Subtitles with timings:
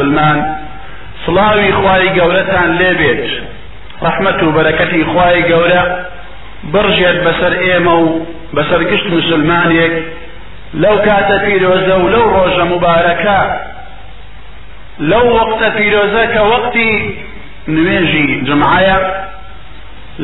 [0.00, 0.56] مسلمان.
[1.26, 3.22] سڵاوی خوای گەورەتان لێبێت
[4.04, 5.82] ڕەحمەت و بەرەکەتی خوای گەورە.
[6.72, 8.06] بڕژێت بەسەر ئێمە و
[8.56, 9.92] بەسەر گشت مسلمانێک.
[10.82, 13.40] لەو کاتە پیرۆزە و لەو ڕۆژە مبارەکە.
[15.10, 16.92] لەو وەقتە پیرۆزە کە وەقتی
[17.74, 18.98] نوێژی جمعایە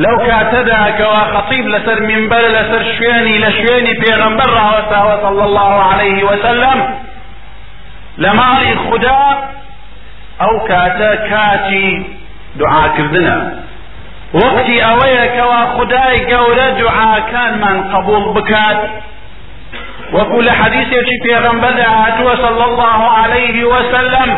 [0.03, 6.19] لەو کاتەدا کەوا خەطیب لەسەر منبەر لەسەر شوێنی لە شوێنی پێغەمبەر ڕاوەستاوە صلى الله عليه
[6.29, 6.79] وسلم.
[8.23, 9.21] لە ماڵی خوددا
[10.41, 12.05] ئەو کاتە کاتی
[12.59, 13.37] دوعاکردنە
[14.33, 18.79] وەقتی ئەوەیە کەوا خدای گەورە دوعاکانمان قبول بکات
[20.15, 24.29] وەکو لە حەدیثێکی پێغەمبەردا هاتووە صلى الله عليه وسلم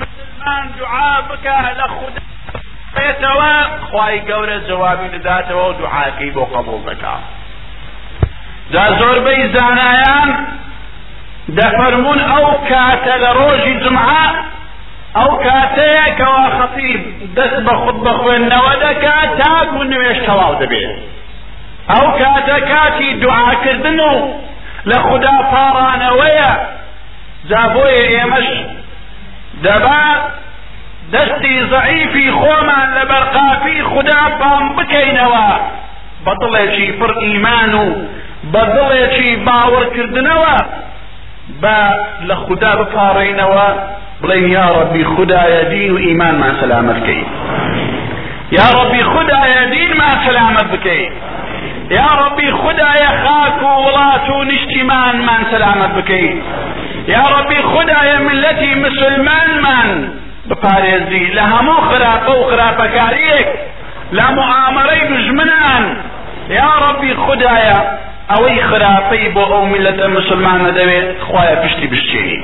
[0.00, 2.22] مسلمان دعا بکە لە خوددا
[2.96, 3.52] بێتەوە
[3.88, 6.30] خوای گەورە جوابی دەداتەوە و دوعاکەی
[8.72, 8.84] دا
[11.58, 14.26] دەفەرمون ئەو کاتە لە ڕۆژی جمعە
[15.18, 17.00] ئەو کاتەیە کەوا خەتیب
[17.36, 20.92] دەست بە خود بە خوێندنەوە دەکات تاک و نوێش تەواو دەبێت.
[21.92, 24.12] ئەو کاتە کاتی دوعاکردن و
[24.90, 26.52] لە خوددا پاڕانەوەیە
[27.50, 28.48] جا بۆیە ئێمەش
[29.64, 30.04] دەبا
[31.12, 35.48] دەستی زەعیفی خۆمان لە بەرقافی خوددا بام بکەینەوە.
[36.24, 37.86] بە دڵێکی پڕ ئیمان و
[38.52, 40.56] بە دڵێکی باوەڕکردنەوە.
[41.62, 41.78] بە
[42.28, 43.68] لە خوددا بپاڕێنەوە
[44.22, 47.26] بڵێن یا ڕەبی خوددایە دین و ئیمانمان سەلامەت بکەین
[48.58, 51.12] یا ڕەبی خوددایە دینمان سەلامەت بکەین
[51.98, 56.36] یا ڕەبی خوددایە خاک و وڵات و نیشتیمانمان سەلامەت بکەین
[57.14, 59.90] یا ڕەبی خوددایە ملەتی مسلمانمان
[60.48, 63.48] بپارێزی لە هەموو خراپە و خراپەکاریەک
[64.16, 65.84] لە معامەرەی دژمنان.
[66.58, 67.78] یا ڕەبی خوددایە
[68.30, 72.40] ئەوەی خراپەی بۆ ئەو میلەتە مسلمانە دەوێت خوایە پشتی بشتێنی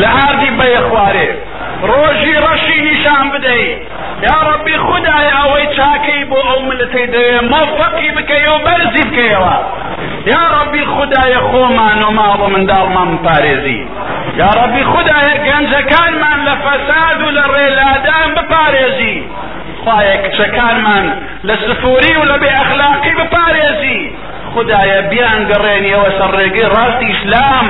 [0.00, 1.28] لە ئاردی بەیە خوارێ
[1.90, 3.78] ڕۆژی ڕەشی نیشان بدەیت.
[4.26, 9.56] یا ڕەبی خدای ئەوەی چاکەی بۆ ئەو ملەتەی دەوێت مەوفەقی بکەی و بەرزی بکەیەوە.
[10.32, 13.80] یا ڕەبی خدایە خۆمان و ماڵ و منداڵمان بپارێزی
[14.40, 19.16] یا ڕەبی خدایە گەنجەکانمان لە فەساد و لە ڕێلادان بپارێزی.
[19.82, 21.06] خوایە کچەکانمان
[21.48, 24.00] لە سفوری و لە بێ ئەخلاقی بپارێزی.
[24.54, 27.66] خدایە بیان گەڕێنیەوە سەر ڕێگەی ڕاستی ئیسلام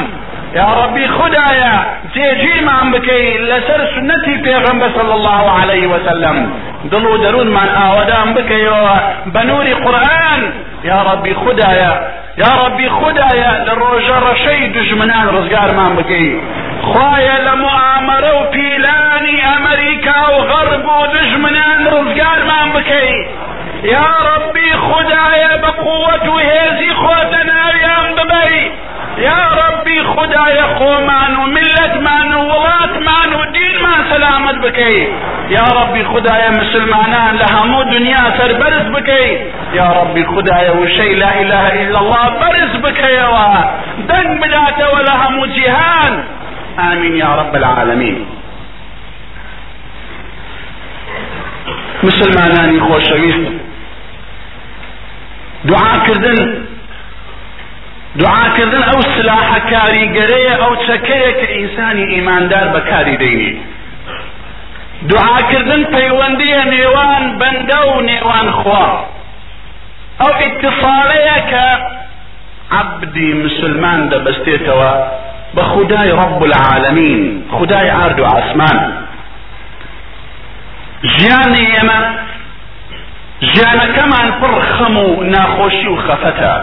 [0.59, 1.75] یا ربی خدایا
[2.15, 6.37] جێگیرمان بکەی لەسەر سنەتی پێغەمبەر صلی الله عليه وسلم.
[6.93, 8.97] دڵ و دەروونمان ئاوەدان بکەیەوە
[9.35, 10.41] بە نوری قورئان
[10.85, 11.95] یا ربی خدایا
[12.43, 16.31] یا ربی خدایا لە ڕۆژە ڕەشەی دژمنان ڕزگارمان بکەی
[16.89, 21.65] خوایە لە معامەرە و پیلانی ئەمریکا و غەرب و دژمنان
[23.85, 28.71] یا ربی خدایا بە قووەت و هێزی خۆتە ناویان ببەی
[29.19, 35.09] یا ربی خدایە خۆمان و ملەتمان و وڵاتمان و دینمان سەلامت بکەی
[35.49, 39.39] یا ربی خدایە مسلمانان لە هەموو دنیا سەربەرز بکەی
[39.75, 40.73] یا ربی خدایە
[41.23, 43.49] لا إله إلا الله بەرز بکەیەوە
[44.09, 46.13] دەنگ بداتەوە لە هەموو جیهان
[46.79, 48.27] آمین یا رب العالمین
[52.03, 52.81] مسلمانانی
[55.65, 56.39] خۆشەویست دوعاکردن
[58.19, 63.53] دوعاکردن ئەو سلاحە کاریگەرەیە ئەو چەکەیە کە ئینسانی ئیماندار بەکاری دەینێ
[65.09, 68.89] دوعاکردن پەیوەندیە نێوان بەندە و نێوان خوا.
[70.21, 71.67] ئەو ئیتصالەیە کە
[72.81, 74.93] عبدی مسلمان دەبەستێتەوە
[75.57, 78.79] بە خدای رب العالمین خدای ئارد و ئاسمان
[81.15, 82.01] ژیانی ئێمە
[83.43, 86.55] ژیانەکەمان پڕ خەم و ناخۆشی و خەفەتە.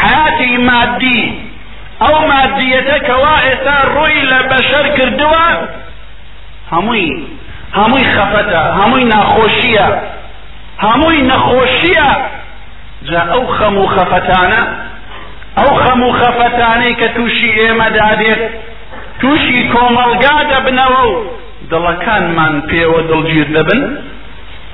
[0.00, 1.22] حیاتی مادی
[2.02, 5.46] ئەو مادیەتە کەوا ئێستا ڕووی لە بەشەر کردووە
[6.72, 7.10] هەمووی
[7.78, 9.88] هەمووی خەفەتە هەمووی ناخۆشیە
[10.84, 12.10] هەمووی نەخۆشیە.
[13.08, 14.62] جا ئەو خەم و خەفەتانە
[15.58, 18.42] ئەو خەم و خەفەتانەی کە تووشی ئێمە دادێت
[19.20, 21.14] تووشی کۆمەڵگا دەبنەوە و
[21.70, 23.82] دڵەکانمان پێوە دڵگیر دەبن.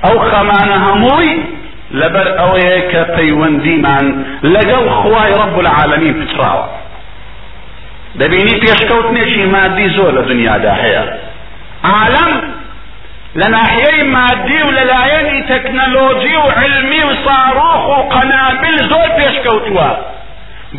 [0.03, 1.33] ئەو خەمانە هەمووی
[1.99, 4.05] لەبەر ئەوەیە کە پەیوەندیمان
[4.53, 6.67] لەگەڵ خوای ڕب العالمین پچراوە
[8.19, 11.03] دەبینی پێشکەوتنێکی مادی زۆر لە دنیادا هەیە
[11.93, 12.31] عالم
[13.39, 19.89] لە ناحیەی مادی و لەلایەنی تەکنەلۆجی و علمی و ساڕۆخ و قەنابل زۆر پێشکەوتووە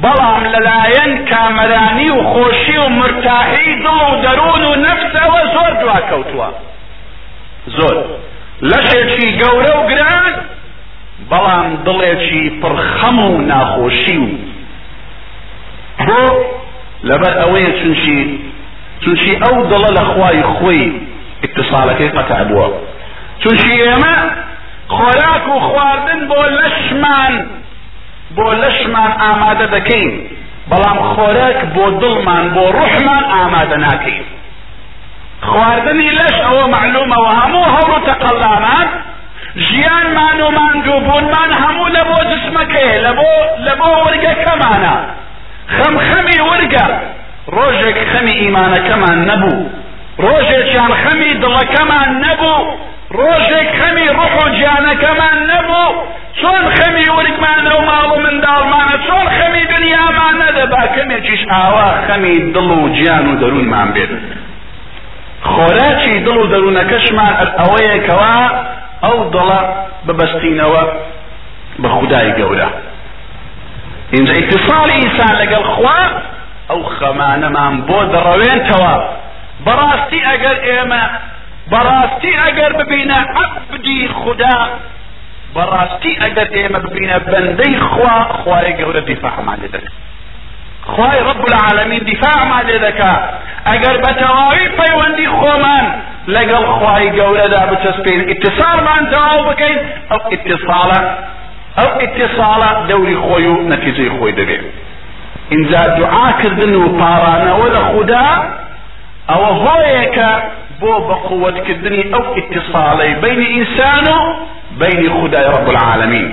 [0.03, 4.63] بەڵام لەلایەن کامەرانی و خۆشی و مرتاحی دڵ و دەروون
[8.70, 10.35] لەشێکی گەورە و گران
[11.31, 14.29] بەڵام دڵێکی پڕخەم و ناخۆشی و
[16.06, 16.23] بۆ
[17.09, 18.20] لەبەر ئەوەیە چونشی
[19.03, 20.85] چونشی ئەو دڵە لە خوای خۆی
[21.44, 22.67] اتصالەکەی قەتع بووە
[23.43, 24.17] چونشی ئێمە
[24.97, 27.35] خۆراک و خواردن بۆ لەشمان
[28.37, 30.14] بۆ لەشمان ئامادە دەکەین
[30.70, 34.25] بەڵام خۆراک بۆ دڵمان بۆ ڕوحمان ئامادە ناکەین
[35.49, 37.31] خواردنی لەش ئەوە معلومەوە.
[37.41, 38.89] هەموو هەوڵ و تەقەڵامان
[39.67, 42.99] ژیانمان و ماندووبوونمان هەموو لە بۆ جسمەکەیە
[43.67, 44.94] لە بۆ وەرگەکەمانە.
[45.77, 46.87] خەمخەمی وەرگە.
[47.56, 49.67] ڕۆژێک خەمی ئیمانەکەمان نەبوو.
[50.25, 52.59] ڕۆژێکیان خەمی دڵەکەمان نەبوو.
[53.19, 55.87] ڕۆژێک خەمی ڕوح و گیانەکەمان نەبوو.
[56.41, 60.83] چۆن خەمی وەرگمانە و ماڵ و منداڵمانە چۆن خەمی دنیامان نەدەبا.
[60.95, 64.12] کەمێکیش ئاوا خەمی دڵ و گیان و دەروونمان بێت.
[65.50, 68.35] خۆراکی دڵ و دەروونەکەشمان ئەوەیەکەوە
[69.05, 69.61] ئەو دڵە
[70.06, 70.83] ببەستینەوە
[71.83, 72.69] بە خودای گەورە.
[74.15, 76.00] اینجا اتصالی ئینسان لەگەڵ خوا
[76.71, 78.94] ئەو خەمانەمان بۆ دەڕەوێنتەوە.
[79.67, 81.03] بەڕاستی ئەگەر ئێمە
[81.73, 84.59] بەڕاستی ئەگەر ببینە عەبدی خوددا
[85.55, 89.95] بەڕاستی ئەگەر ئێمە ببینە بەندەی خوا خوای گەورە دیفاعمان لێ دەکات
[90.82, 93.23] خوای رب العالمین دیفاعمان لێ دەکات
[93.69, 95.87] ئەگەر بە تەواوی پەیوەندی خۆمان
[96.37, 99.79] لەگەڵ خوای گەورەدا بچەسپین اتصالمان تەواو بکەین
[100.11, 101.00] ئەو اتصالە
[101.79, 104.64] ئەو اتصالە دەوری خۆی و نەتیجەی خۆی دەبێت
[105.50, 108.28] اینجا دوعاکردن و پارانەوە لە خوددا
[109.31, 110.31] ئەوە هۆیەکە
[110.81, 114.19] بۆ بە قووەتکردنی ئەو اتصاڵەی بینی ئینسان و
[114.81, 116.28] بینی خدای رب العالمین.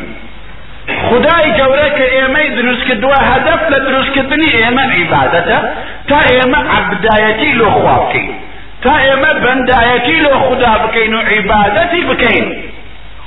[1.10, 5.60] خدای گەورە کە ئێمەی دروست کردووە هەدەف لە دروستکردنی ئێمە عیبادەتە.
[6.10, 8.32] تا ئێمە عبدایەتی لۆ خوا بکەین.
[8.84, 12.48] تا ئێمە بەندایەتی لۆ خدا بکەین و عیبادەتی بکەین.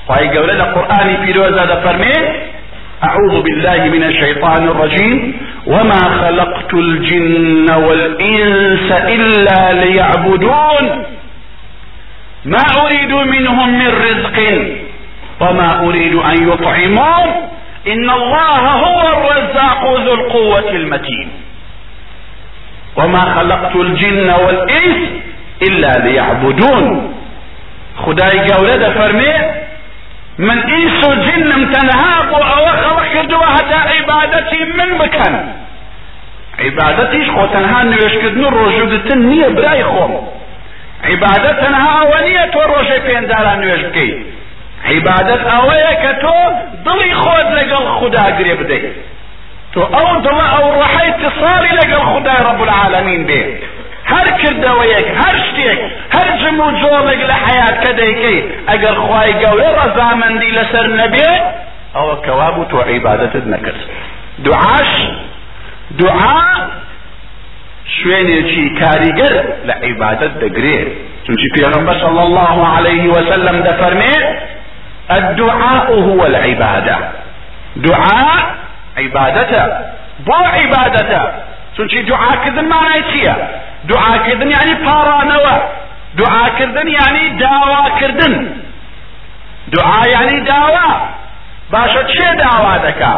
[0.07, 2.19] خی گەورە لە قورآانی پیرۆزە دەفەرمێ
[3.09, 5.35] أعوذ بالله من الشيطان الرجيم
[5.67, 10.85] وما خلقت الجن والإنس إلا ليعبدون.
[12.45, 14.39] ما أريد منهم من رزق.
[15.43, 17.27] وما أريد أن يطعمون
[17.87, 21.31] إن الله هو الرزاق ذو القوة المتين.
[22.97, 25.09] وما خلقت الجن والإنس
[25.63, 27.15] إلا ليعبدون.
[28.07, 29.35] خداي قولة فرمي
[30.39, 30.59] من
[31.09, 35.55] وجن تنها أو خلق كردوا هتا عبادتي من مكان
[36.59, 37.83] عبادتيش خو تنها
[38.23, 40.29] كردن روجودتن نية براي خوم.
[41.05, 44.25] عبادت تنها ونية وروجي بين دارا نوش بكي.
[44.87, 46.35] عبادت اوه كتو
[46.85, 48.93] ضلي خود لقل خدا قريب دي
[49.73, 53.43] تو أو دڵە ئەو ڕەحەی اتصالی لەگەڵ خدای رب العالمین بێ.
[54.13, 55.81] هەر کردەوەیەک هەر شتێک
[56.15, 58.39] هەر جم و جۆڵێک لە حیات کە دەیکەی.
[58.69, 61.31] ئەگەر خوای گەورە ڕەزامەندی لەسەر نەبێ
[61.97, 63.81] ئەوە کەوا بوو تۆ عیبادەتت نەکرد.
[64.45, 64.93] دوعاش
[65.99, 66.43] دوعا
[67.97, 69.35] شوێنێکی کاریگەر
[69.69, 70.89] لە عیبادەت دەگرێت
[71.25, 74.17] چونکی پێغەمبەر صلى الله عليه وسلم دەفەرمێ
[75.11, 76.97] الدعاء هو العبادة.
[77.77, 78.43] دعاء
[78.97, 79.63] عیبادەتە
[80.27, 81.23] بۆ عیبادەتە
[81.77, 83.35] چونکی دوعاکردن مانای چییە
[83.89, 85.57] دوعاکردن یعنی پاڕانەوە
[86.17, 88.35] دوعاکردن یعنی داواکردن
[89.73, 90.91] دوعا یعنی داوا.
[91.73, 93.15] باشە چێ داوا دەکا؟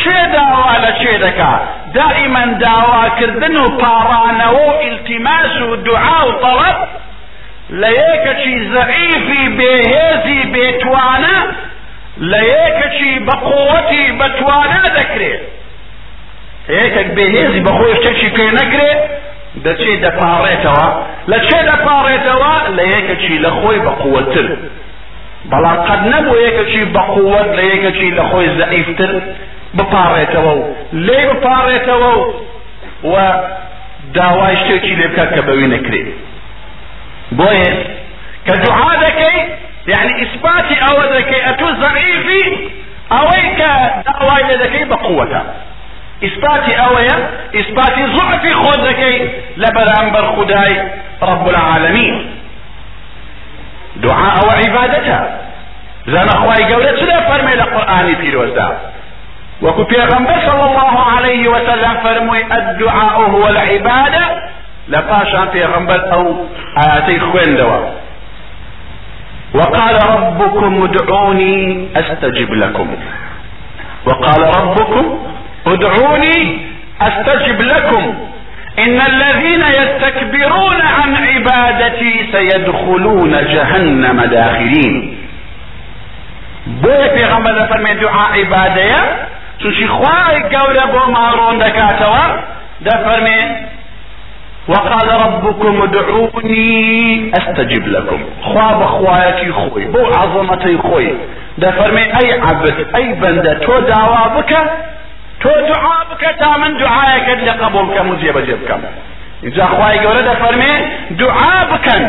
[0.00, 1.52] چێ داوا لە چێ دەکا؟
[1.96, 6.78] دائیمەن داواکردن و پاڕانەوە و ئیلتیماس و دوعا و طەڵەب
[7.70, 11.38] لە یەکەکی زەعیفی بێهێزی بێتوانە
[12.32, 15.42] لە یەکەکی بە قووەتی بەتوانە دەکرێت.
[16.68, 19.00] یەکێک بێهێزی بەخۆی شتێکی پێ نەکرێت
[19.64, 20.86] دەچێ دەپاڕێتەوە
[21.30, 24.46] لە چێ دەپاڕێتەوە لە یەکەکی لە خۆی بە قووەتر.
[25.50, 29.10] بەڵام قەت نەبوو یەکەکی بە قووەت لە یەکەکی لە خۆی زەعیفتر
[29.76, 30.62] بپاڕێتەوە و
[31.06, 32.12] لێ بپاڕێتەوە
[33.12, 33.14] و
[34.14, 36.08] داوای شتێکی لێ بکات کە بەوی نەکرێت.
[37.32, 39.38] دوعا دەکەی
[39.88, 42.70] يعني إثبات أو ذكي أتو ضعيفي
[43.12, 43.58] أويك
[44.06, 45.44] دعوة ذكي بقوة.
[46.24, 50.90] إثبات أويا إثبات ضعف خود ذكي لبرامبر خداي
[51.22, 52.30] رب العالمين.
[53.96, 55.40] دعاء وعبادتها.
[56.06, 58.92] زنا خواي قولة سلا فرمي لقرآن في الوزداء
[59.62, 64.42] وكو پیغمبر صلى الله عليه وسلم فرمي الدعاء هو العبادة.
[64.88, 66.46] لباشا پیغمبر أو
[66.78, 67.80] آياتي خوين دوا
[69.54, 72.96] وقال ربكم ادعوني استجب لكم.
[74.06, 75.18] وقال ربكم
[75.66, 76.58] ادعوني
[77.00, 78.14] استجب لكم.
[78.78, 85.18] إن الذين يستكبرون عن عبادتي سيدخلون جهنم داخلين.
[86.82, 89.02] بۆیە پێغەمبەر دەفەرمێ دوعا عیبادەیە
[89.60, 92.24] چونشی خوای گەورە بۆ ماڕۆن دەکاتەوە
[92.86, 93.40] دفرمي
[94.68, 98.20] وقال ربكم ادعوني أستجب لكم.
[98.42, 101.14] خواب خوايتي خوي بو عظمتي خوي
[101.58, 104.56] دفرمي اي عبد اي بندة تو دعوا بك
[105.40, 108.78] تو دعا بك تا من دعايك اللي قبولك مجيب جيبك
[109.44, 110.72] اذا خواي قولة دفرمي
[111.10, 112.02] دعا بكن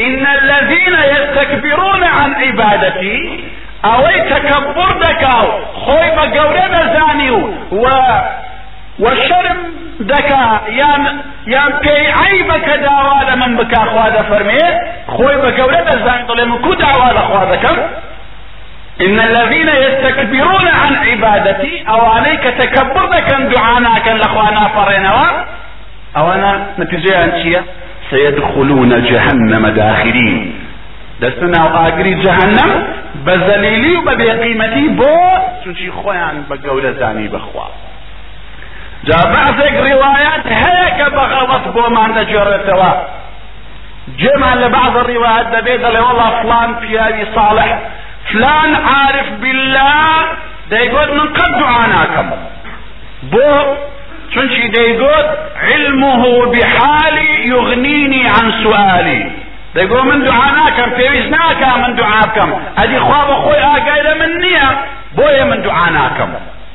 [0.00, 3.44] إن الذين يستكبرون عن عبادتي
[3.84, 7.38] اوي تكبر دكاو خوي بقولة دزانيو
[7.72, 7.86] و
[8.98, 9.56] والشرم
[10.00, 14.58] دكا يان يان بي عيبك داوا من بكا خوا فرمي
[15.08, 17.76] خوي بقولة دزاني طلع من كو دعوا لخوا دكم
[19.00, 25.26] إن الذين يستكبرون عن عبادتي أو عليك تكبر كان دعانا كان لأخوانا فرينوا
[26.16, 27.64] أو أنا نتيجة أنشية
[28.10, 30.54] سيدخلون جهنم داخلين.
[31.20, 32.84] دستنا وآقري جهنم
[33.26, 35.16] بزليلي وببقيمتي بو
[35.64, 37.66] تنشي خوان بقولة زاني بخوا.
[39.06, 42.92] جاء بعضك روايات هيك بغلط بو ما عند جرتوا
[44.18, 47.78] جمع لبعض الروايات دبيت والله فلان في صالح
[48.32, 50.24] فلان عارف بالله
[50.70, 52.30] دەیگوت من قد دعاناكم
[53.22, 53.76] بو
[54.34, 55.28] چونچی دەیگوت
[55.62, 59.30] علمه بحالي يغنيني عن سؤالي
[59.76, 61.30] دەیگۆ من دوعا ناکەم پێویست
[61.84, 64.68] من دوعا بکەم ئەدی خوا بە خۆی ئاگای لە من نییە
[65.16, 65.88] بۆیە من دوعا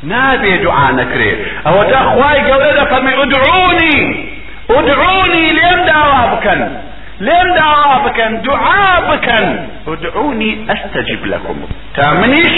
[0.03, 1.31] نابێ دوعا نەکرێ
[1.65, 3.98] ئەوە تا خوای گەورە دەفەرمی ادعوني.
[4.77, 5.46] ادعوني.
[5.58, 6.62] لێم داوا بکەن
[7.27, 9.46] لێم داوا بکەن دوعا بکەن
[9.88, 11.58] ادعوني أستجب لكم.
[11.96, 12.55] تا منیش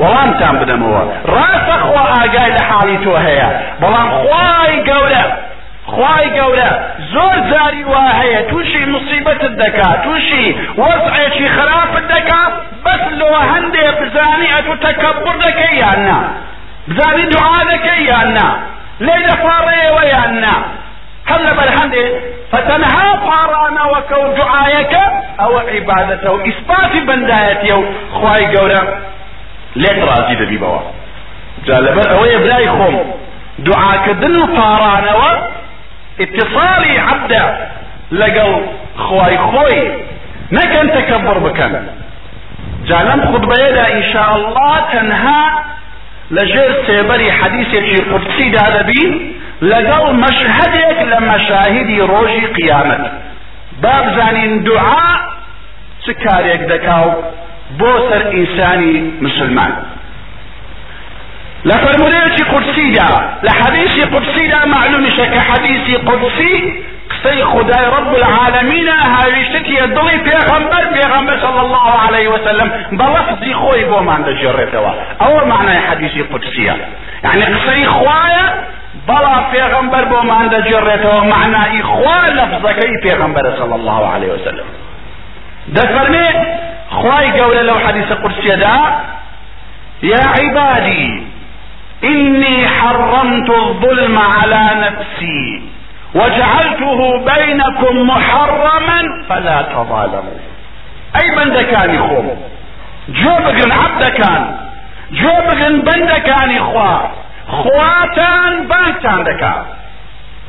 [0.00, 1.02] وەڵامتان بدەمەوە
[1.34, 3.48] ڕاستە خوا ئاگای لە حاڵی تۆ هەیە
[3.82, 5.24] بەڵام خوای گەورە
[5.92, 6.70] خوای گەورە
[7.12, 10.46] زۆر جاری وا هەیە تووشی مصیبەتت دەکا تووشی
[10.80, 12.42] وەزعێکی خراپت دەکا
[12.84, 15.82] بەس لەوە هەندێ بزانی ئەتو تەکەبڕ دەکەی
[16.88, 18.48] بزانی دوعا دەکەی یان نا
[19.06, 20.56] لێ دەپاڕێەوە یان نا
[21.30, 22.04] هل لەبەر هەندێ
[22.52, 25.04] فتەنها پاڕانەوەکە و دوعایەکە
[25.40, 27.84] ئەوە عیبادەتە و ئیسپاتی بەندایەتیە و
[28.16, 28.82] خوای گەورە
[29.82, 30.80] لێت ڕازی دەبیبەوە
[31.66, 32.96] جا لەبەر ئەوەیە برای خۆم
[33.66, 35.30] دوعاکردن و پاڕانەوە
[36.24, 37.44] اتصالی عەبدە
[38.20, 38.50] لەگەڵ
[39.04, 39.82] خوای خۆی
[40.58, 41.72] نەکەن تەکەبڕ بکەن
[42.88, 45.42] جا لەم خوتبەیەدا ئینشاء الله تەنها
[46.36, 49.12] لەژێر سێبەری حەدیثێکی قودسیدا دەبین
[49.70, 53.04] لەگەڵ مەشهدێک لە مەشاهدی ڕۆژی قیامەت
[53.82, 55.08] با بزانین دوعا
[56.04, 57.10] چ کارێک دەکا و
[57.78, 59.72] بۆ سەر ئینسانی مسلمان
[61.68, 63.10] لە فەرمودەیەکی قورسیدا
[63.46, 65.40] لە حەدیثی قورسیدا معلومیشە کە
[66.08, 66.56] قورسی
[67.12, 73.84] قسەی خدای رب العالمین هاویشتێتیە دڵی پێغەمبەر پێغەمبەر صلی الله عليه وسلم بە لەفزی خۆی
[73.90, 74.92] بۆمان دەژێڕێتەوە
[75.22, 76.74] ئەوە معنای حەدیثی قورسیە
[77.24, 78.44] یعنی قسەی خوایە
[79.08, 84.68] بەڵا پێغەمبەر بۆمان دەجێڕێتەوە معنای خوا لەفزەکەی پێغەمبەر صلی الله عليه وسلم.
[85.76, 86.28] دەفەرمێ
[86.98, 88.78] خوای گەورە لەو حەدیثە قورسیەدا
[90.12, 91.22] يا عبادي
[92.04, 95.62] إني حرمت الظلم على نفسي.
[96.14, 100.38] وجعلته بينكم محرما فلا تظالموا.
[101.16, 102.42] أي بندكاني خوم
[103.08, 104.56] جو بقن عبدكان
[105.12, 106.98] جو بقن بندكاني خوا
[107.48, 109.66] خواتان بانتان دكا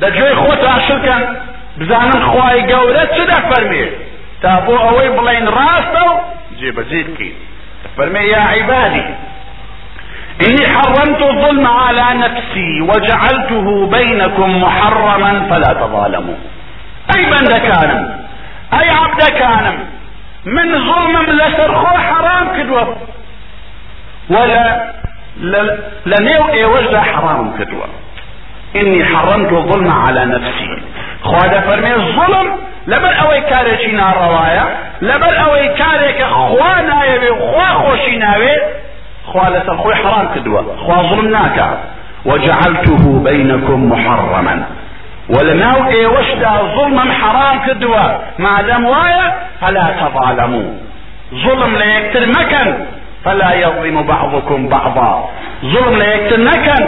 [0.02, 1.42] دا جوي خوتا شركا
[1.78, 3.90] بزانن خواي قولت سدا فرمي
[4.42, 6.20] تابو اوي بلين راستو
[6.60, 7.34] جيب زيدكي
[7.98, 9.04] فرمي يا عبادي
[10.42, 16.36] إني حرمت الظلم على نفسي وجعلته بينكم محرما فلا تظالموا.
[17.16, 18.20] أي بند كان
[18.74, 19.80] أي عبد كان
[20.46, 22.98] من ظلم لسرخو حرام كدوة.
[24.30, 24.94] ولا
[26.06, 27.86] لنيو ايوجد حرام كدوة.
[28.76, 30.82] إني حرمت الظلم على نفسي.
[31.24, 38.18] خوا دەفەرمێ الظلم لەبەر ئەوەی کاری ناڕەوایە لەبەر ئەوەی کاری خوا نابێ خوا خۆشی
[39.30, 41.70] خوا لەسەر خۆی حرام کردووە خوا ظلم ناکە
[42.26, 44.56] وجعلته بينكم محرما.
[45.30, 48.06] و لەناو ئێوەشدا ظلمم حرام کردووە
[48.46, 49.26] مادەم وایە
[49.62, 50.70] فلا تظالموا.
[51.44, 52.70] ظلم لە یەکتر مەکەن
[53.24, 55.14] فلا يظلم بعضكم بعضا.
[55.74, 56.84] ظلم لە یەکتر نەکەن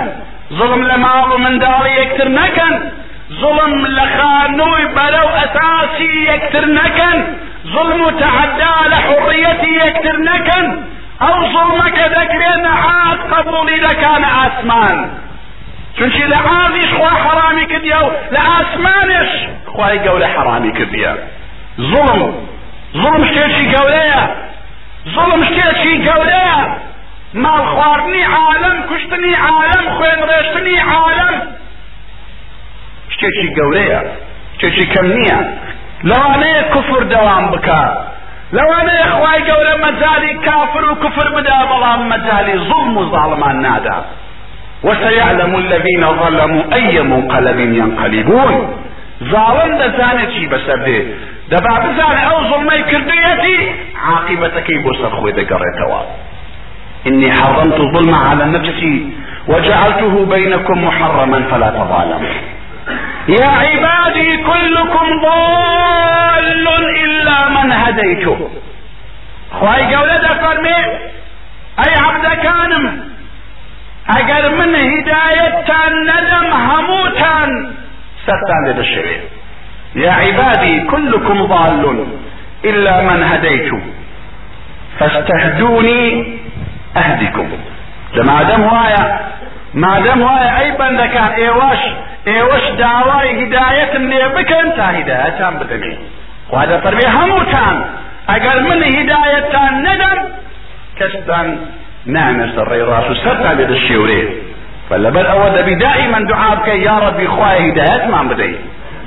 [0.60, 2.74] ظلم ماڵ و منداڵی یەکتر نەکەن
[3.42, 3.74] ظلم
[4.18, 7.18] خانووی بەرەو ئەساسی یەکتر نەکەن
[7.74, 8.01] ظلم
[8.92, 10.65] لە حڕیەتی یەکتر نەکەن
[11.24, 14.98] ئەو زڵمەکە دەکرێت نەعات قبولی دەکانە ئاسمان.
[15.98, 19.32] چونکی لە ئاویش خوا حرامی کردیە و لە ئاسمانش
[19.74, 21.14] خوای گەورە حرامی کردیە.
[21.92, 22.22] زڵم
[23.02, 24.24] زڵم شتێکی گەورەیە.
[25.16, 26.60] زڵم شتێکی گەورەیە.
[27.44, 31.36] ماڵ خواردنی عالم کوشتنی عالم خوێن ڕێشتنی عالم.
[33.14, 34.02] شتێکی گەورەیە.
[34.58, 35.40] شتێکی کەم نییە.
[36.10, 37.46] لەوانەیە کوفر دەوام
[38.52, 43.98] بکە لەوانەیە خوای گەورە مەجای کافر و کوفر بدأ بەڵام مەجای ظلم و ظالمان نادا
[44.84, 48.54] وسيعلم الذين ظلموا أي منقلب ينقلبون.
[49.24, 50.50] ظالم دەزانێت چی
[51.52, 53.58] دەبا بزانێ ئەو زڵمەی کردویەتی
[54.08, 56.02] عاقبەتەکەی بۆ سەر خۆی دەگەڕێتەوە
[57.08, 58.96] إني حرمت الظلم على نفسي
[59.48, 62.34] وجعلته بينكم محرما فلا تظالموا.
[63.27, 66.68] يا عبادي كلكم ضال
[67.04, 68.50] إلا من هديته.
[69.96, 70.77] قولة فرمي
[71.86, 72.86] أي عبد كانم
[74.10, 75.65] أجر من هداية
[76.10, 77.36] ندم هموتا
[78.24, 78.84] ستان لدى
[79.96, 82.06] يا عبادي كلكم ضال
[82.65, 83.72] إلا من هديت
[85.00, 86.38] فاستهدوني
[86.98, 87.48] أهدكم.
[88.24, 89.20] ما دام هوايا
[89.75, 91.79] ما دام هوايا أي بندك إيواش
[92.27, 95.98] إيواش دعواي هداية من بكن تا هداية بدني
[96.50, 97.86] وهذا فرمي هموتان
[98.29, 100.20] أقل من هداية ندم
[101.00, 101.58] كستان
[102.05, 104.44] نعم سري راسو سرتا بيد الشيوري
[104.89, 108.55] فلبر أود بي دائما دعاء بك يا ربي خواهي هداية ما بدي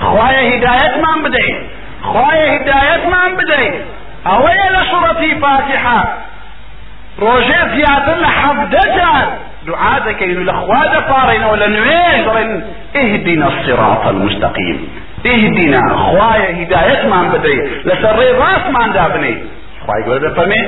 [0.00, 1.56] خواهي هداية ما بدي
[2.02, 3.72] خواهي هداية ما بدي
[4.26, 6.28] أولا سورة فاتحة.
[7.24, 9.26] ڕۆژێ زیاتر لە حەفدە جار
[9.70, 12.50] دعا دەکەین و لە خوا دەپارڕینەوە لە نوێ دەڵێن
[13.02, 14.78] اهدنا الصراط المستقيم.
[15.24, 15.82] اهدنا.
[16.04, 17.58] خوایە هدایەتمان بدەی
[17.88, 19.34] لەسەر ڕێ ڕاستماندا بنێ
[19.84, 20.62] خوای گەورە دەفەرمێ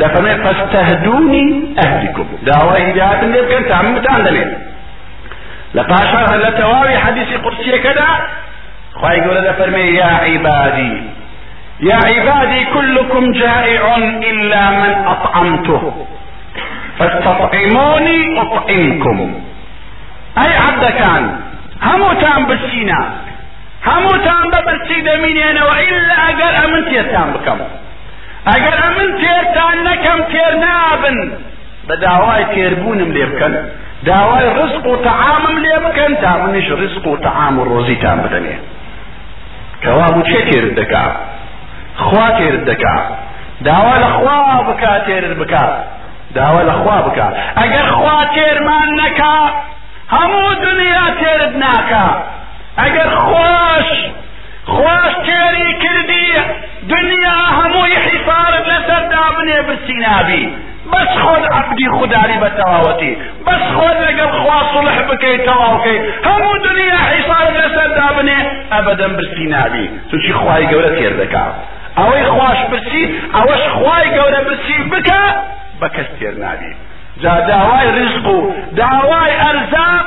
[0.00, 1.46] دەفەرمێ فاستهدوني
[1.84, 2.26] أهدكم.
[3.32, 4.44] لێ بکەن تا من بتان دەنێ
[5.76, 8.10] لە پاشان لە تەواوی حەدیثی قورسیەکەدا
[8.98, 10.92] خوای گەورە دەفەرمێ یا عیبادی
[11.82, 13.96] يا عبادي كلكم جائع
[14.30, 15.92] إلا من أطعمته.
[17.02, 19.18] فاستطعموني أطعمكم
[20.38, 21.40] أي عبد كان؟
[21.82, 23.10] هموتان بالسينا
[23.86, 27.58] هموتان ببرسي دمينينا وإلا أقر أمن تيرتان بكم.
[28.46, 31.32] أقر أمن تيرتان نكم تير نابن
[31.88, 33.54] بداواي تيربونم ليبكن.
[34.02, 36.20] داواي رزق وطعام ليبكن.
[36.22, 38.60] تامنش رزق وطعام الروزي تام بدنيه
[39.82, 41.12] كوابو تشكر الدكار
[41.96, 42.96] خوا تێرت دەکا
[43.60, 45.84] داوا لە خوا بکا تێرت بکا
[46.34, 47.28] داوا لە خوا بکا.
[47.60, 49.38] ئەگەر خوا تێرمان نەکا
[50.14, 52.06] هەموو دنیا تێرت ناکا.
[52.80, 53.88] ئەگەر خۆش
[54.74, 56.28] خۆش تێری کردی
[56.92, 60.44] دنیا هەمووی حیفارت لەسەر دابنێ بچی نابی
[60.92, 63.12] بس خۆت عبدی خودداری بە تەواوەتی.
[63.46, 68.38] بس خۆت لەگەڵ خوا صلح بکەیت تەواوکەی هەموو دنیا حیفارت لەسەر دابنێ
[68.72, 71.54] ئەبەدەن برسی نابی توچی خوای گەورە تێر دەکات
[71.98, 73.04] ئەوەی خواش برسی
[73.36, 75.22] ئەوەش خوای گەورە برسی بکە
[75.82, 76.72] بە کەس تێر نابی
[77.22, 78.38] جا داوای ڕزق و
[78.80, 80.06] داوای ئەرزاق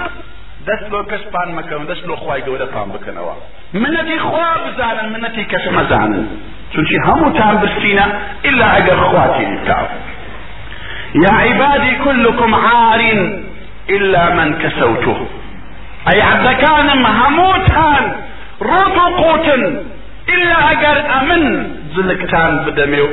[0.68, 3.36] دەست لۆ کەس پان مەکەون دەست لۆ خوای گەورە پان بکەنەوە
[3.84, 6.26] منەتی خوا بزانن منەتی کەس مەزانن
[6.74, 8.06] چونکی هەمووتان برسینە
[8.50, 9.88] إلا ئەگەر خوا تێری بکاو
[11.24, 13.02] يا عبادي كلكم عار
[13.90, 15.18] إلا من كسوته.
[16.12, 18.04] أي عبد كان هموتان
[18.62, 19.64] رطقوتن
[20.34, 21.44] إلا ئەگەر ئەمن
[21.96, 23.10] جلکتان بدەمێ و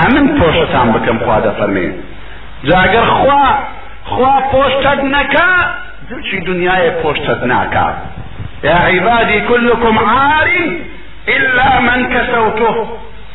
[0.00, 1.88] ئەمن پۆشتان بکەم خوا دەفەرمێ
[2.68, 3.46] جاگەر خوا
[4.12, 5.50] خوا پۆشتت نەکا
[6.10, 7.88] دلچی دنیای پۆشتت ناکا.
[8.64, 10.48] يا عبادي كلكم عار
[11.28, 12.86] إلا من كسوته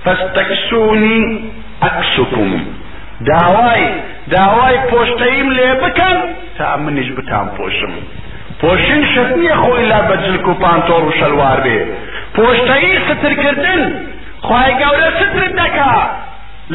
[0.06, 1.42] فاستكسوني
[1.84, 2.50] أكسكم
[3.22, 3.84] داوای
[4.28, 6.18] داوای پۆشتەیم لێ بکەن
[6.58, 7.94] تا منیش بتان پۆشم.
[8.62, 11.80] پۆشین شت نییە خۆی لا بەجلک و پانتۆڕ و شەلوار بێ.
[12.36, 13.82] پۆشتایی سترکردن
[14.48, 15.94] خی گەورە ستر دەکا.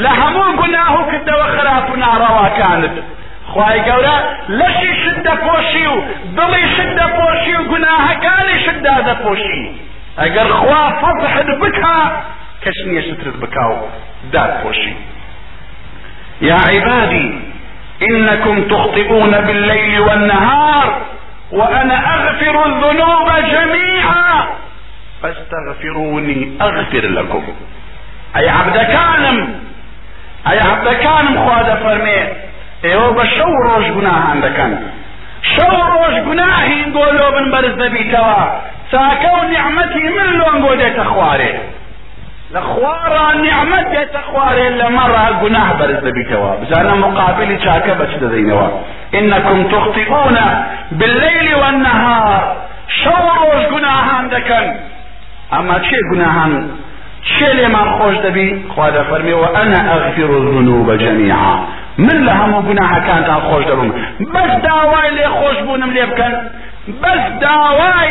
[0.02, 2.96] لە هەموو گوناه و کردەوە خراپ و ناڕەواکانت.
[3.52, 4.16] خی گەورە
[4.60, 5.96] لەشی شت دەپۆشی و
[6.36, 9.62] دڵی شت دەپۆشی و گوناهەکانی شتدا دەپۆشی.
[10.20, 11.98] ئەگەر خوا فەزحت بکا
[12.62, 13.76] کەس نییە سترت بکا و
[16.40, 17.40] يا عبادي
[18.02, 21.00] إنكم تخطئون بالليل والنهار
[21.52, 24.44] وأنا أغفر الذنوب جميعا.
[25.22, 27.44] فاستغفروني أغفر لكم.
[28.36, 28.76] أي عبد
[30.44, 32.28] كانم أي عبد كانم خواد فرمي.
[32.84, 34.76] أيوه بشو روش گناه عندكن
[35.42, 38.34] شو روش گناهي نقولوا من برز دبيتوا
[38.92, 41.58] ساكو نعمتي من لون قودت اخواري
[42.50, 48.68] لخوارا نعمت ديت اخواري لمرة گناه برز دبيتوا بس أنا مقابلي شاكا بچ دزينوا
[49.14, 50.38] انكم تخطئون
[50.92, 52.56] بالليل والنهار.
[52.88, 54.74] شو روش گناه عندكن
[55.52, 56.70] اما چه گناهان؟
[57.30, 61.54] چه لێمان خۆش دەبی خوا دەفەرمێەوە ئەنە ئەغفر الذنوب جميعا
[61.98, 63.90] من لە هەموو گوناهەکانتان خۆش دەبم
[64.34, 66.32] بەس داوای لێ خۆش بوونم لێ بکەن
[67.02, 68.10] بەس داوای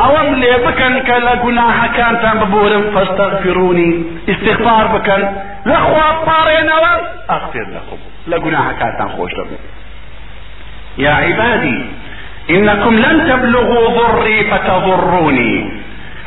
[0.00, 2.84] ئەوەم لێ بکەن کە لە گوناهەکانتان ببورم.
[2.94, 3.90] فاستغفرونی
[4.32, 5.22] استغفار بکەن
[5.70, 6.92] لەخوا پاڕێنەوە
[7.30, 8.00] ئەغفر لەکم
[8.30, 9.60] لە گوناهەکانتان خۆش دەبن
[10.98, 11.80] يا عبادي
[12.50, 15.79] إنكم لن تبلغوا ضري فتضروني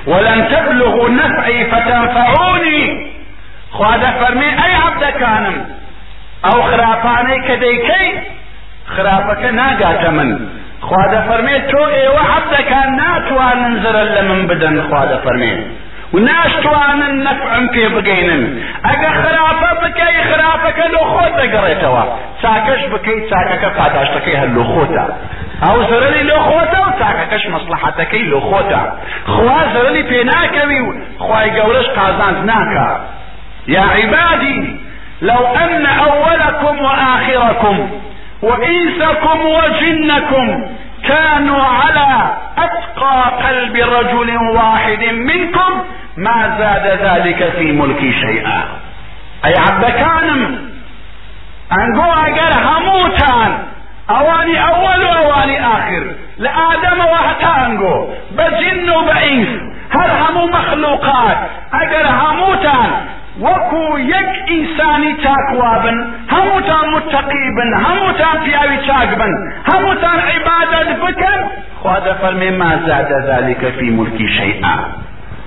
[0.07, 3.13] ولن تبلغوا نفعي فتنفعوني.
[3.71, 5.65] خواده فرمي أي عبد كانم
[6.45, 8.19] أو خرافاني كديكي
[8.87, 10.49] خرافك ناقات من.
[10.87, 15.59] خوا دەفەرمێت تۆ ئێوە حەبدەکان ناتوانن زرە لە من بدەن خوا دەفەرمێت
[16.13, 18.43] و ناشتوانن نەفعم پێ بگەینن
[18.87, 22.03] ئەگە خراپە بکەی خراپەکە لۆ خۆت دەگەڕێتەوە
[22.41, 24.49] چاکەش بکەی چاکەکە پاداشتەکەی هەر
[25.61, 28.81] ئەو زەرەری لۆ خۆتە و چاکەکەش مەسلحەتەکەی لۆ خۆتە
[29.33, 32.89] خوا زەرەری پێ ناکەوی و خوای گەورەش قازاند ناکە
[33.67, 34.79] يا عبادي
[35.21, 37.89] لو أن أولكم وآخركم
[38.41, 40.65] وإنسكم وجنكم
[41.07, 45.83] كانوا على أتقى قلب رجل واحد منكم
[46.17, 48.63] ما زاد ذلك في ملكي شيئا
[49.45, 50.69] أي عبد كانم
[51.71, 53.72] أنقو أقر هموتان
[54.19, 56.03] أواني أول وأواني آخر.
[56.37, 58.07] لآدم وحتى أنقو.
[58.37, 59.47] بجن وبإنس
[59.89, 61.37] هل همو مخلوقات؟
[61.73, 62.91] أقر هموتان.
[63.41, 65.97] وەکو یەک ئینسانی چاکوا بن
[66.33, 69.33] هەمووتان متقی بن هەمووتان پیاوی چاک بن
[69.71, 71.39] هەمووتان عیبادت بکەن
[71.81, 74.77] خوا ما زادە ذلك في ملکی شیئا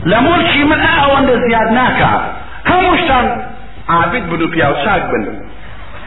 [0.07, 2.21] لە ملکی من ئەوەندە زیاد ناکا
[2.71, 3.27] هەمووشتان
[3.89, 4.75] عابد بن و پیاو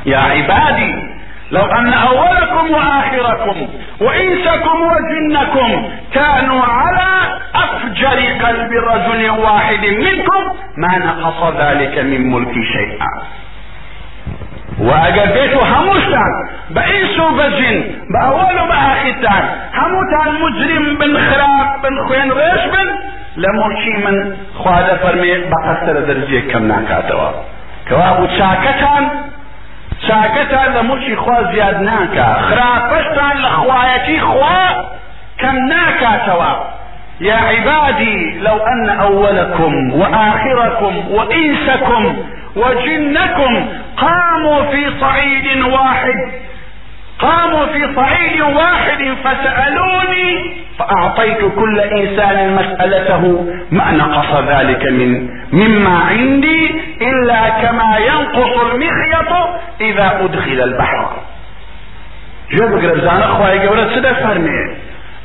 [0.06, 1.09] يا عبادي
[1.52, 3.68] لو أن أولكم وآخركم
[4.02, 10.44] وإنسكم وجنكم كانوا على أفجر قلب رجل واحد منكم
[10.78, 13.14] ما نقص ذلك من ملكي شيئا.
[14.80, 16.32] وأجل بيتو هموشتان
[16.70, 17.84] بإنسو بجن
[18.14, 19.44] بأول وبآخرتان.
[19.74, 22.88] هموتان مجرم بن خراب بن خوين ريش بن
[23.38, 27.32] لمرشي من خواد فرمي بقصر درجي كم ناكاتوا.
[27.90, 29.10] كوابو شاكتان
[30.08, 34.66] چاکەتان لە ملکی خوا زیاد ناکە خراپەشتان لە خوایەتی خوا
[35.40, 36.54] کەم ناکاتەوە.
[37.22, 42.04] يا عبادي لو أن أولكم وآخركم وإنسكم
[42.56, 46.18] وجنكم قاموا في صعيد واحد.
[47.20, 56.82] قاموا في صعيد واحد فسألوني فأعطيت كل إنسان مسألته ما نقص ذلك من مما عندي
[57.02, 59.32] إلا كما ينقص المخيط
[59.82, 61.14] إذا أدخل البحر.
[62.52, 64.76] جواب قربزان أخوائي قولت سدى فرمي.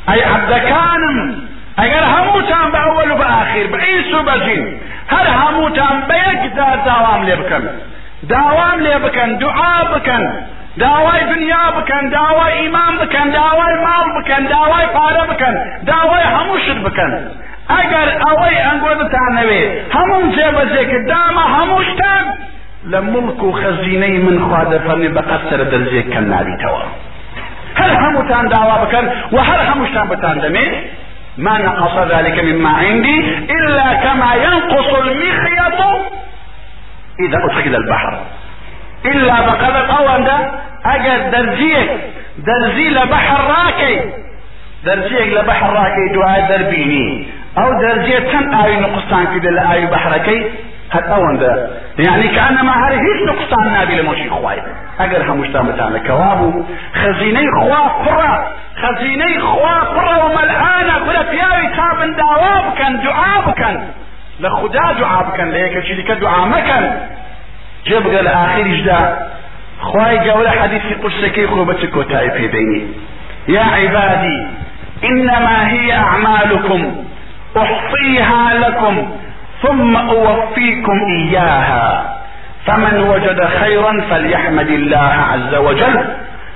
[0.08, 4.78] أي عبد كانم أجر هموتان بأول وبآخر بعيس وبجين
[5.08, 6.52] هل هموتان بيك
[6.86, 7.68] دوام لبكن
[8.22, 10.30] دوام لبكن دعاء بكن
[10.78, 15.54] داوای دنیا بکەن داوای ئیمان بکەن داوای ماڵ بکەن داوای پارە بکەن
[15.86, 17.12] داوای هەموو شت بکەن
[17.72, 19.62] ئەگەر ئەوەی ئەنگۆتانەوێ
[19.94, 22.24] هەموو جێبەجێکرد دامە هەموو شتان
[22.92, 26.82] لە مڵک و خەزینەی من خوا دەفەرمی بەقەت سرە دەرجێک کەم نابیتەوە
[27.80, 30.66] هەر هەمووتان داوا بکەن و هەر هەمووشتان بتان دەمێ
[31.38, 33.18] ما نقص ذلك مما عندي
[33.56, 35.80] إلا كما ينقص المخيط
[37.20, 38.14] إذا أدخل البحر.
[39.06, 40.50] إلا بقدر أولا
[40.86, 41.90] أجر درجيك
[42.38, 44.00] درجي لبحر راكي.
[44.84, 47.28] درجيك لبحر راكي دعاء دربيني.
[47.58, 50.50] أو درجية كان آي نقصان كده لآي بحركي
[50.90, 54.62] قد أولا ده؟ يعني كأنما هذه هيش نقصان نابي لموشي خواي
[55.00, 56.64] أجر همشتان بتاعنا كوابو.
[56.94, 58.52] خزيني خوا قرى.
[58.82, 63.84] خزيني خوا قرى وملعانة قرى فياوي تابن دعواب كان دعاب كان.
[64.40, 66.14] لخدا دعاب كان ليك شركة
[67.90, 69.18] دعاء مكان جبغ الآخر جدا
[69.80, 72.86] خواي قول حديث قرسكي خوبتك وتائف بيني
[73.48, 74.46] يا عبادي
[75.04, 77.04] إنما هي أعمالكم
[77.56, 79.16] أحصيها لكم
[79.62, 82.16] ثم أوفيكم إياها.
[82.66, 86.04] فمن وجد خيرا فليحمد الله عز وجل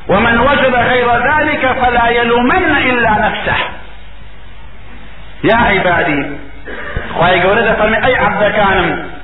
[0.08, 3.56] ومن وجد غير ذلك فلا يلومن إلا نفسه.
[5.44, 6.26] يا عبادي
[7.14, 9.17] خواهي قولة فرمي أي عبد كانم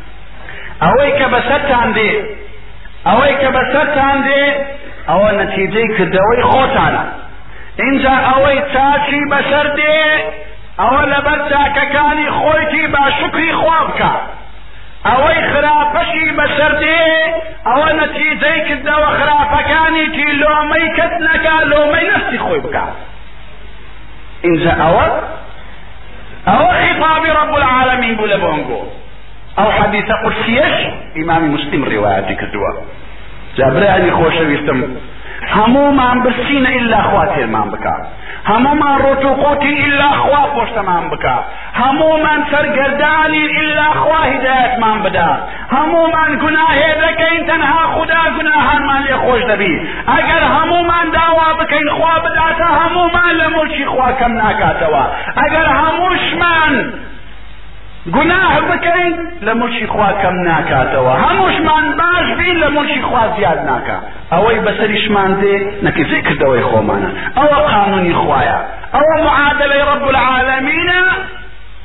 [0.82, 2.12] ئەوەی کە بەسەرتان دێ.
[3.06, 4.42] ئەوەی کە بەسەرتان دێ
[5.08, 7.04] ئەوە نەتیجەی کردەوەی خۆتانە.
[7.82, 9.98] اینجا ئەوەی چاچی بەسەر دێ
[10.80, 14.12] ئەوە لەبەر چاکەکانی خۆیتی با شکری خوا بکە.
[15.08, 17.02] ئەوەی خراپەشی بەسەر دێ
[17.68, 22.84] ئەوە نەتیجەی کردەوە خراپەکانی تی لۆمەی کەس نەکا لۆمەی نفسی خۆی بکە.
[24.46, 25.06] اینجا ئەوە؟
[26.48, 28.80] ئەوە خطابی رب العالمین بوو لە بۆنگۆ.
[29.58, 30.86] او حديث قدسيش
[31.16, 32.72] امام مسلم رواياتي كدوا
[33.58, 34.96] جابر يعني خوش ويستم
[35.52, 37.94] هەمومان برسینە ئللا خوا تێرمان بکە.
[38.50, 41.36] هەمومان ڕۆت و قوتی ئللا خوا پۆشتەمان بکە.
[41.80, 45.30] هەمومان سەرگەردانی ئللا خوا هیدایەتمان بدا
[45.74, 49.74] هەمومان گوناهێ دەکەین تەنها خدا گوناهانمان لێ خۆش دەبی.
[50.12, 55.04] ئەگەر هەمومان داوا بکەین خوا بداتە هەمومان لە ملکی خوا کەم ناکاتەوە.
[55.40, 56.74] ئەگەر هەمووشمان
[58.12, 59.14] گوناه بکەین
[59.46, 61.14] لە ملکی خوا کەم ناکاتەوە.
[61.24, 67.10] هەمووشمان باش بین لە ملکی خوا زیاد ناکات ئەوەی بەسەریشمان دێ نەکەزی کردەوەی خۆمانە.
[67.38, 68.58] ئەوە قانونی خوایە.
[68.94, 71.02] ئەوە معادلەی رب العالمینە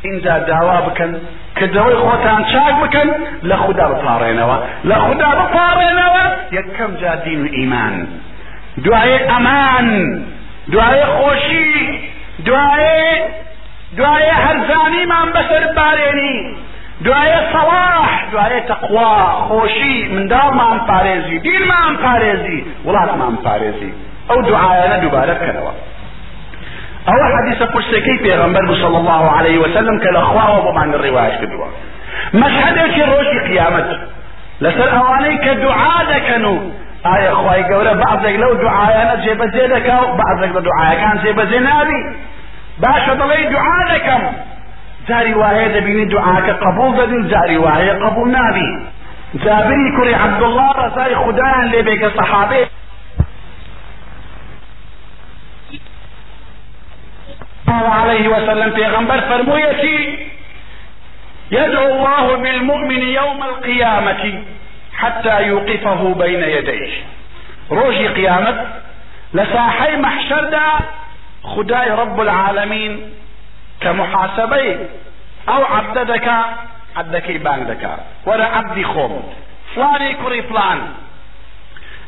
[0.08, 1.12] اینجا داوا بکەن.
[1.58, 3.10] کردەوەی خۆتان چاک بکەن.
[3.50, 4.58] لە خوددا بپارێنەوە
[4.90, 6.26] لە خوددا بپارێنەوە
[6.58, 7.96] یەکەم جا دین و ئیمان.
[8.86, 9.88] دوایێ ئەمان.
[10.72, 11.72] دوایێ خۆشی.
[12.46, 13.04] دوایێ
[13.98, 16.36] دوایە هەرزانیمان بەسەر بارێنی
[17.06, 19.14] دوایە سەواح دوایە تەقوا
[19.48, 23.92] خۆشی منداڵمان پارێزی دینمان پارێزی وڵاتمان پارێزی.
[24.30, 25.74] ئەو دوعایانە دووبارە بکەنەوە.
[27.08, 31.68] ئەوە حەدیثە قورسەکەی پێغەمبەر صلی الله عليه وسلم کە لە خواوە بۆمان ڕێواش کردووە.
[32.42, 33.90] مەشهدێکی ڕۆژی قیامەت.
[34.64, 36.56] لەسەر ئەوانەی کە دوعا دەکەن و
[37.08, 42.02] ئایا خی گەورە بەعزێک لەو دوعایانە جێبەجێ دەکا و بەعزێک لە دوعایەکان جێبەجێ نابی.
[42.84, 44.24] باشە دەڵێ دوعا دەکەم
[45.10, 48.70] جاری وایە دەبینی دوعاکە قبول دەبی جاری وایە قبول نابی
[49.46, 52.64] جابری کوڕی عەبدوڵڵا ڕزای خوددایان لێ بێکە سەحابێ
[58.00, 60.18] عليه وسلم في غنبر فرمويتي
[61.52, 64.44] يدعو الله بالمؤمن يوم القيامة
[64.94, 66.92] حتى يوقفه بين يديه
[67.72, 68.66] روجي قيامة
[69.34, 70.70] لساحي محشر دا
[71.44, 72.20] خدای رب
[75.50, 76.40] ئەو عەبدە دەکا
[76.98, 77.94] عەبدەکەی بانگ دەکا
[78.28, 79.14] وەرە عەبدی خۆم
[79.74, 80.80] فلانی کوڕی فلان.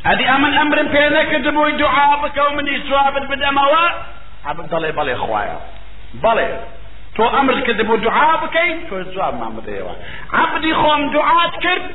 [0.07, 3.83] ئەدی ئەمن ئەمرم پێ نەکرد بووی دوعا بکە و منی جوابت بدەمەوە
[4.47, 5.57] عەبد دەڵێ بەڵێ خوایە
[6.23, 6.49] بەڵێ
[7.15, 9.93] تۆ ئەمر کرد بۆ دوعا بکەین تۆ جوابمان بدەیەوە
[10.39, 11.85] عەبدی خۆم دوعات کرد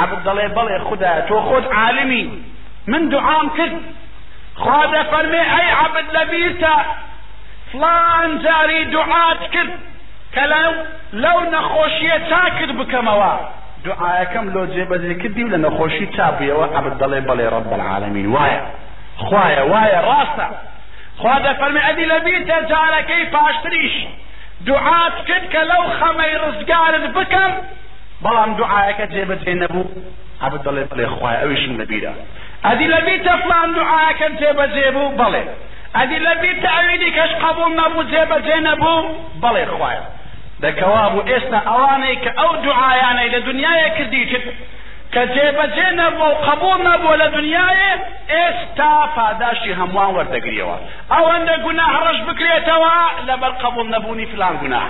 [0.00, 2.24] عەبد دەڵێ بەڵێ خودایە تۆ خۆت عالمی
[2.92, 3.74] من دوعام کرد
[4.60, 6.76] خوا دەفەرمێ ئەی عەبد لەبیرتە
[7.72, 9.72] فلان جاری دوعات کرد.
[10.34, 10.72] کە لەو
[11.22, 13.32] لەو نەخۆشیە چا کرد بکەمەوە؟
[13.84, 18.26] دوعاەکەم لۆ جێبەجێ کردی و لە نەخۆشی چابیەوە عەبد دەڵێ بەڵێ ڕەب العالمین.
[18.34, 18.60] وایە
[19.24, 20.46] خوایە وایە ڕاستە.
[21.20, 23.94] خوا دەفەرمێ ئەدی لەبیرتە جارەکەی پاشتریش؟
[24.68, 27.52] دوعات کرد کە لەو خەمەی ڕزگارت بکەم.
[28.24, 29.84] بەڵام دوعاەکە جێبەجێ نەبوو.
[30.44, 32.12] عەبد دەڵێ بڵێ خوایە ئەویشم لەبیرە
[32.66, 35.44] ئەدی لەبیتە فلان دوعاکەم جێبەجێ بوو بەڵێ
[35.96, 39.10] ئەدی لەبیتە ئەویدی کەش قبول نەبوو جێبەجێ نەبوو
[39.42, 40.04] بەڵێ خوایە
[40.64, 43.40] دەکەوا بوو ئێستا ئەوانەی کە ئەو دوعایانەی لە
[45.14, 47.90] کە جێبەجێ نەبوو قبول نەبوو لە دنیاە
[48.32, 50.76] ئێستا پاداشی هەمووان وەردەگریەوە.
[51.12, 52.94] ئەوەندە گوناه ڕەش بکرێتەوە
[53.28, 54.88] لەبەر قبول نەبوونی فلان گوناه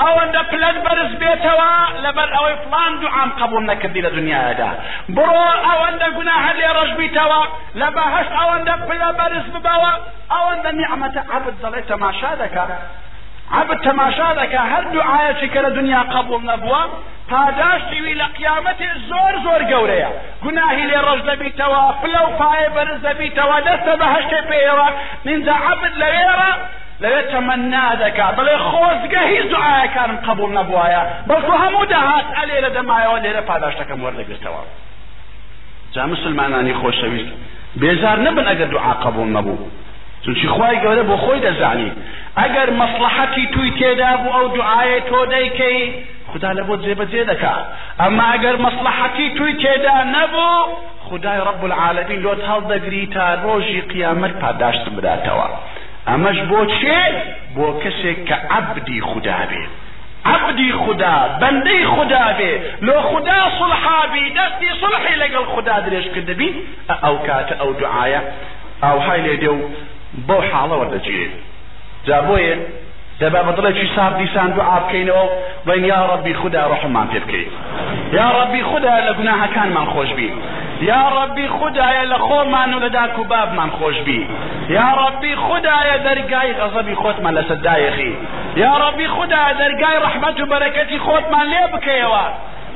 [0.00, 1.72] ئەوەندە پلەت بەرز بێتەوە
[2.04, 4.70] لەبەر ئەوەی فلان دوعام قبول نەکردی لە دنیادا.
[5.16, 7.40] بڕۆ ئەوەندە گوناهە لێ ڕەش بیتەوە
[7.80, 9.92] لە بەهەشت ئەوەندە پلە بەرز ببەوە
[10.32, 12.70] ئەوەندە نیعمەتە عەبد دەڵێ تەماشا دەکات
[13.60, 16.82] عبد تەماشا دەکا هەر دوعاەتی کە لە دنیا قبول نەبووە
[17.30, 20.10] پاداشتیوی لە قیامەتی زۆر زۆر گەورەیە
[20.44, 24.88] گوناهی لێ ڕەش دەبیتەوە پلە و پایە بەرز دەبیتەوە دەستە بەهەشتێ پێیەوە
[25.26, 26.50] نینجا عبد لەوێرە
[27.02, 33.18] لەوێ تەمەنا دەکا بڵێ خۆزگە هیچ دوعاەکانم قبول نەبووایە بەڵکو هەموو داهات ئەلێ لە دەمایەوە
[33.24, 34.62] لێرە پاداشتەکەم وەردەگرتەوە
[35.94, 37.32] جا مسلمانانی خۆشەویست
[37.80, 39.58] بێزار نەبن ئەگەر دوعا قبول نەبوو
[40.24, 41.90] چونچی خوای گەورە بۆ خۆی دەزانی.
[42.40, 45.80] ئەگەر مەسلحەتی توی تێدا بوو ئەو دوعاە تۆ دەیکەی
[46.32, 47.64] خدا لە بۆ جێبەجێ دەکات
[48.00, 50.52] ئەمما ئەگەر مەسلحەتی توی تێدا نەبوو
[51.06, 55.48] خدای رب العالمین لۆت هەڵدەگری تا ڕۆژی قیامەت پاداشت بداتەوە.
[56.08, 57.02] ئەمەش بۆ چێ؟
[57.56, 59.62] بۆ کەسێک کە عەبدی خدا بێ.
[60.34, 62.52] عبدی خدا بەندەی خدا بێ.
[62.86, 66.48] لۆ خدا سڵحابی دەستی سڵحی لەگەڵ خدا درێژ کردبی
[67.04, 68.20] ئەو کاتە ئەو دوعاە.
[68.84, 69.60] ئەو های لێ دێ و
[70.28, 71.34] بۆ حاڵە وەردەگیرێت
[72.06, 72.56] جا بۆیە
[73.20, 75.24] دەبا بەدڵێکی سار دیسان دوعا بکەینەوە
[75.66, 77.52] بڵین یا ڕەبی خدا ڕحمان پێ بکەیت.
[78.18, 80.30] یا ڕەبی خدا لە گوناهەکانمان خۆش بی
[80.90, 84.20] یا ڕەبی خدایە لە خۆمان و لە داک و بابمان خۆش بی
[84.76, 88.12] یا ڕەبی خدایە دەرگای غەزەبی خۆتمان لەسەر دایەخی
[88.62, 92.24] یا ڕەبی خدایە دەرگای ڕەحمەت و بەرەکەتی خۆتمان لێ بکەیەوە.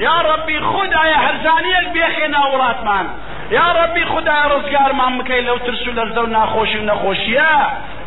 [0.05, 3.07] یا ڕەبی خدایە هەرزانیەک بێخێنا وڵاتمان.
[3.51, 7.55] یا ڕەبی خدای ڕزگارمان بکەی لەو ترس و لەرزە و ناخۆشی و نەخۆشیە.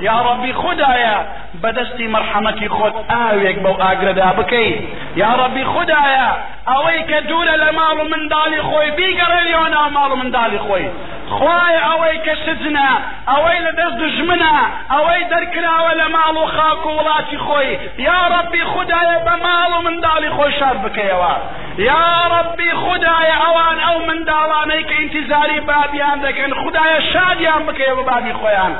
[0.07, 1.17] یا ڕەبی خدایە
[1.61, 4.79] بەدەستی مەرحەمەتی خۆت ئاوێک بەو ئاگرەدا بکەیت
[5.21, 6.29] یا ڕەبی خدایە
[6.69, 10.87] ئەوەی کە دوورە لە ماڵ و منداڵی خۆی بیگەڕێنیەوە ناو ماڵ و منداڵی خۆی.
[11.35, 12.89] خوای ئەوەی کە سجنە
[13.29, 14.55] ئەوەی لە دەست دژمنە
[14.93, 17.71] ئەوەی دەرکراوە لە ماڵ و خاک و وڵاتی خۆی.
[18.07, 21.33] یا ڕەبی خدایە بە ماڵ و منداڵی خۆی شاد بکەیەوە.
[21.77, 28.33] یا ڕەبی خدایە ئەوان ئەو منداڵانەی کە ئینتیزاری بابیان دەکەن خدایە شادیان بکەیە بە بابی
[28.41, 28.73] خۆیان.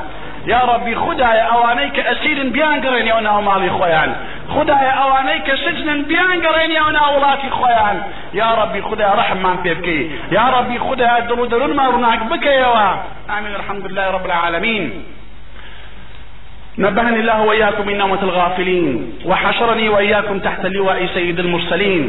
[0.46, 4.10] یا ربی خدایە ئەوانەی کە ئەسیرن بیان گەڕێنیەوە ناو ماڵی خۆیان.
[4.54, 7.96] خدایە ئەوانەی کە سجنن بیان گەڕێنیەوە وڵاتی خۆیان.
[8.40, 10.10] یا ربی خدای ڕحممان پێ بکەی.
[10.36, 12.88] یا ربی خدای دڵ و دەروونمان ڕووناک بکەیەوە.
[13.36, 14.84] آمين الحمد لله رب العالمين
[16.78, 18.86] نبهني الله وإياكم من نومة الغافلين
[19.26, 22.04] وحشرني وإياكم تحت لواء سيد المرسلين.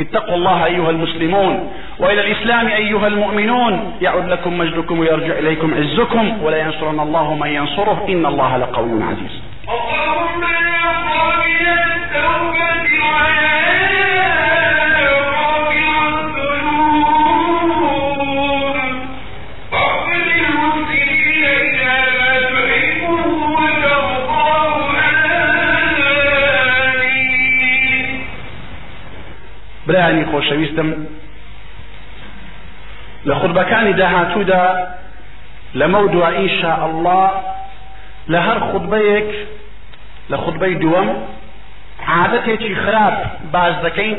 [0.00, 6.58] اتقوا الله أيها المسلمون وإلى الإسلام أيها المؤمنون يعد لكم مجدكم ويرجع إليكم عزكم ولا
[6.58, 9.42] ينصرن الله من ينصره إن الله لقوي عزيز.
[9.68, 10.90] اللهم يا
[11.96, 12.68] التوبة
[29.98, 30.88] برایانی خۆشەویستم.
[33.28, 34.64] لە خودبەکانی داهاتوودا
[35.80, 37.30] لەمە دووە ئینشاء الله
[38.32, 39.30] لە هەر خودبەیەک
[40.30, 41.08] لە خودبەی دووەم
[42.12, 43.16] عادەتێکی خراپ
[43.54, 44.18] باز دەکەین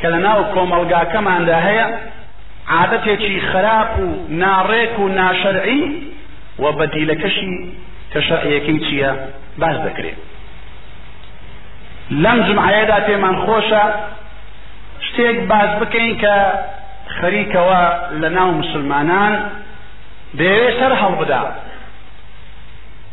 [0.00, 1.86] کە لە ناو کۆمەلگاکەماندا هەیە
[2.76, 4.06] عادەتێکی خراپ و
[4.42, 5.84] ناڕێک و ناشەرعی
[6.62, 7.54] و بەدیلەکەشی
[8.12, 9.12] کە شەرعیەکەی چییە؟
[9.60, 10.18] باز دەکرێت
[12.22, 13.84] لەم جمعەیەدا پێمان خۆشە
[15.06, 16.36] شتێک باز بکەین کە
[17.18, 17.82] خەریکەوە
[18.20, 19.32] لە ناو مسلمانان
[20.38, 21.42] دەیەوێت سەر هەڵبدا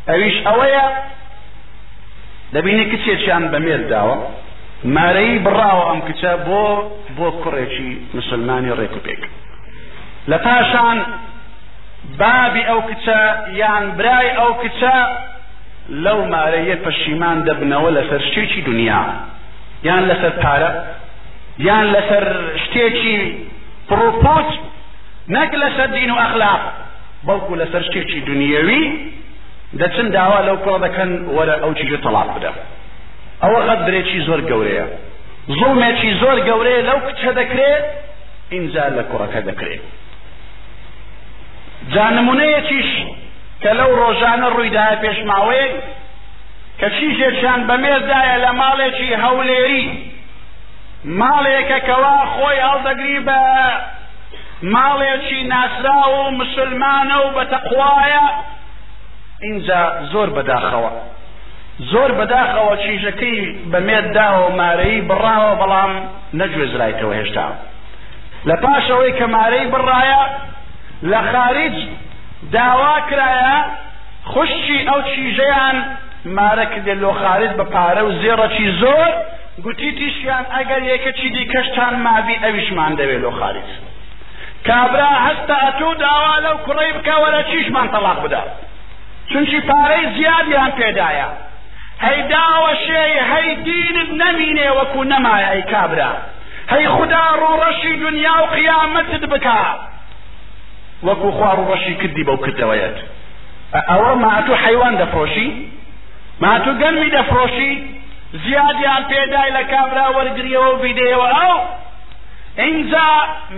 [0.08, 0.86] ئەویش ئەوەیە
[2.54, 4.16] دەبینی کچێکیان بەمێر داوە.
[4.96, 6.62] مارەی بڕاوە ئەم کچە بۆ
[7.16, 9.22] بۆ کوڕێکی مسلمانی ڕێکوپێک.
[10.30, 10.98] لە پاشان
[12.20, 13.20] بابی ئەو کچە
[13.62, 14.94] یان برای ئەو کچە
[16.04, 19.02] لەو مارەیە پەشیمان دەبنەوە لەسەر شتێکی دنیا.
[19.88, 20.70] یان لەسەر پارە
[21.58, 22.24] یان لەسەر
[22.64, 23.16] شتێکی
[23.88, 24.48] پرۆپۆچ
[25.28, 26.62] نەک لەسەر دین و ئەخلاق.
[27.26, 28.84] بەڵکو لەسەر شتێکی دنیەوی
[29.80, 32.52] دەچن داوا لەو کوڕ دەکەن وەرە ئەو چیزە تەلاق بدە.
[33.42, 34.86] ئەوە قەدرێکی زۆر گەورەیە.
[35.58, 37.84] زوڵمێکی زۆر گەورەیە لەو کچە دەکرێت
[38.54, 39.82] اینجا لە کوڕەکە دەکرێت
[41.94, 42.90] جانمونەیەکیش
[43.62, 45.68] کە لەو ڕۆژانە ڕوویداە پێشماوەیە
[46.80, 49.84] کە چیزێکیان بەمێردایە لە ماڵێکی هەولێری.
[51.06, 53.40] ماڵێکە کەوا خۆی هەڵدەگری بە
[54.74, 58.26] ماڵێکی ناسرا و مسلمانە و بە تەقوایە
[59.46, 59.80] اینجا
[60.12, 60.92] زۆر بەداخەوە.
[61.92, 63.40] زۆر بەداخەوە چیژەکەی
[63.70, 65.92] بە مێدداوە مارەی بڕاوە بەڵام
[66.40, 67.46] نەگوێزرایتەوە هێشتا.
[68.48, 70.22] لە پاشەوەی کە مارەی بڕایە
[71.10, 71.76] لە خارج
[72.52, 73.56] داوا کرایە
[74.32, 75.76] خوشتی ئەو چیژەیان
[76.36, 79.12] مارە کردێ لۆ خارج بە پارە و زێڕەکی زۆر
[79.64, 83.68] گوتیتیشیان ئەگەر یەکەچی دیکەشتان مابی ئەویشمان دەوێت لۆ خارج.
[84.68, 88.42] کابرا هەستا ئەتوو داوا لەو کوڕی بکە وەرە چیشمان تەلاق بدا.
[89.30, 91.28] چونچی پارەی زیادیان پێدایە.
[92.06, 96.12] هەی داوە شێ هەی دینت نەمینێ وەکو نەمایە ئەی کابرا.
[96.72, 99.60] هەی خدا ڕوڕەشی دنیا و قیامەتت بکە.
[101.06, 102.96] وەکو خوا ڕوڕەشی کردی بەو کردەوەیەت.
[103.90, 105.48] ئەوە ماتوو حەیوان دەفرۆشی؟
[106.44, 107.95] ماتوو گەرمی دەفرۆشی؟
[108.32, 111.28] زیادیان پێدای لە کابرا وەرگریەوە بیدەیەوە.
[111.38, 111.58] ئەو!
[112.58, 113.06] اینجا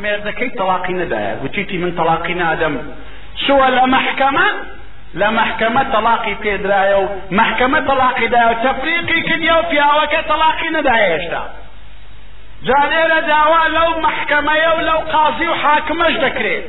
[0.02, 1.33] مێردەکەی تەلاقی نەدایە.
[1.42, 2.74] گوتیتی من تەلاقی نادەم.
[3.44, 4.48] چووە لە محکەمە
[5.20, 7.07] لە محکەمە تەلاقی پێدرایە و
[7.38, 11.42] محکەمە تەلاقی دایە و تەفریقی کردیە و پیاوەکە تەلاقی نەدایە هێشتا.
[12.66, 16.64] جا لێرە داوا لەو محکەمەیە و لەو قازی و حاکمەش دەکرێت.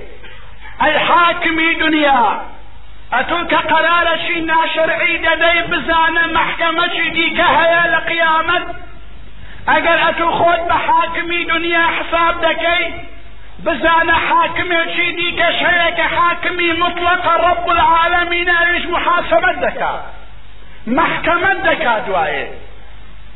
[0.82, 2.24] ئەی حاکمی دنیا!
[3.14, 8.66] ئەتون کە قەرارەشی ناشرعی دەدەی بزانە محکەمەشی دیکە هەیە لە قیامەت
[9.72, 12.86] ئەگەر ئەتون خۆت بە حاکمی دنیا حساب دەکەی
[13.66, 20.02] بزانە حاکمێکی دیکەش هەیە کە حاکمی مطلقە ڕب العالمین ئەویش محاسبەت دەکات
[20.98, 22.48] محکەمەت دەکات دوایێ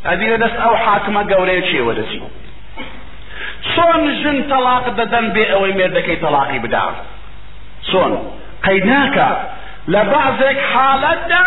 [0.07, 1.21] ئەدیرە دەست ئەو حاکمە
[1.69, 2.21] چێوە دەچی
[3.71, 6.87] چۆن ژن تەلاق دەدەن بێ ئەوەی مێردەکەی تەلاقی بدا
[7.89, 8.11] چۆن
[8.65, 9.29] قەید ناکە
[9.91, 11.45] لە بەعزێک حاڵەتدا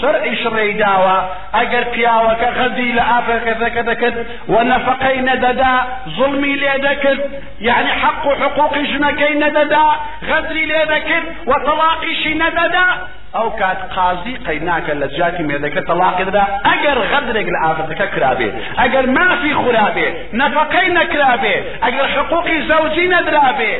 [0.00, 1.16] شەرعی شڕێی داوە
[1.56, 4.16] ئەگەر پیاوەکە غەزی لە ئافرەکەزەکە دەکرد
[4.52, 5.74] و نەفقەی نەدەدا
[6.16, 7.22] زڵمی لێ دەکرد
[7.68, 9.86] یعنی حەق و حقوقی ژنەکەی نەدەدا
[10.28, 12.88] غەزری لێ دەکرد و تەلاقیشی نەدەدا.
[13.36, 18.48] ئەو کات قازی قەی ناکە لە جاتی مێردەکە تەلاقیدا ئەگەر غەدرێک لە ئافرەتەکە کرابێ
[18.80, 20.08] ئەگەر مافی خورابێ
[20.40, 23.74] نەفەقەی نەکرابێ ئەگەر حقوقی زەوجی نەدرابێ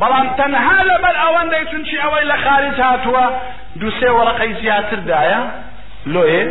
[0.00, 3.24] بەڵام تەنها لەبەر ئەوەندەی چونچی ئەوەی لە خارج هاتووە
[3.80, 5.42] دوو سێ وەڕقەی زیاتردایە
[6.14, 6.42] لۆێ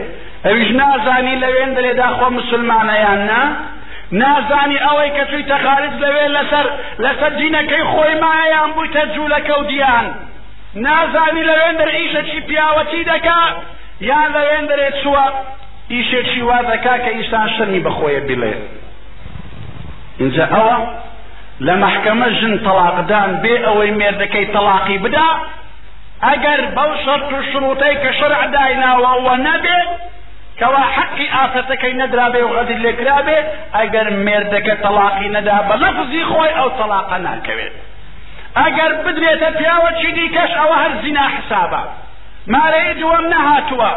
[0.45, 3.41] ئەویش نازانی لەوێن دەلێدا خۆ مسلمانەیان نا.
[4.11, 6.65] نازانی ئەوەی کە چوویتە خارج لەوێ لەسەر
[7.03, 10.05] لەسەر جینەکەی خۆی مایان بوویتە جوولەکە و دییان
[10.85, 13.41] نازانی لەوێن دەر ئیشەکی پیاوەتی دەکا؟
[14.09, 15.25] یان لەوێن دەرێت چووە
[15.93, 18.53] ئیشێکی وا دەکا کە ئیسان شەرنی بەخۆیە بڵێ
[20.21, 20.77] اینجا ئەوە
[21.65, 25.29] لە محکەمە ژن تەلاقدان بێ ئەوەی مێردەکەی تەلاقی بدا
[26.27, 29.89] ئەگەر بەو شەرت و شروتەی کە شەرع دایناوە ئەوە نەبێت
[30.59, 33.39] کەوا حەقی ئافرەتەکەی نەدرابێ و غەدر لێکرابێ
[33.77, 37.75] ئەگەر مێردەکە تەلاقی نەدا بە لەفزی خۆی ئەو تەلاقە ناکەوێت.
[38.59, 41.81] ئەگەر بدرێتە پیاوەکی دیکەش ئەوە هەر زینا حسابە.
[42.53, 43.91] مارەی دووەم نەهاتووە.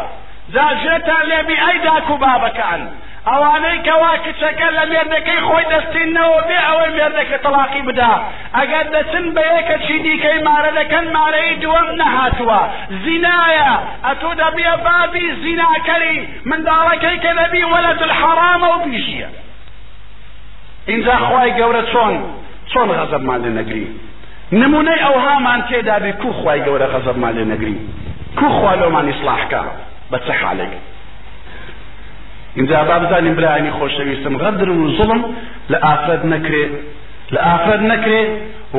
[0.55, 2.81] زاژێتان لێبی ئەی داک و بابەکان
[3.29, 8.13] ئەوانەی کەوا کچەکە لە مێردەکەی خۆی دەستینەوە بێ ئەوەی مێردەکە تەلاقی بدا.
[8.57, 12.61] ئەگەر دەچن بە یەکەچی دیکەی مارە دەکەن مارەی دووەم نەهاتووە.
[13.03, 13.73] زینایە.
[14.05, 16.17] ئەتۆ دەبێ بابی زیناکەری
[16.49, 19.29] منداڵەکەی کە دەبی وەلەد الحەرامە و بیژیە
[20.91, 22.13] اینجا خوای گەورە چۆن؟
[22.71, 23.87] چۆن غەزەبمان لێ نەگری؟
[24.61, 27.77] نمونەی ئەوهامان تێدا بێ کو خوای گەورە غەزەبمان لێ نەگری؟
[28.37, 29.61] کو خوا لەومان ئیسلاحکە
[30.11, 30.73] بە چه حالێک؟
[32.55, 35.21] اینجا با بزانین برایانی خۆشەویستم غەدر و زڵم
[35.71, 36.65] لە ئافرەت نەکرێ
[37.33, 38.21] لە ئافرەت نەکرێ